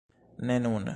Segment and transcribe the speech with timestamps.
[0.45, 0.83] Ne nun.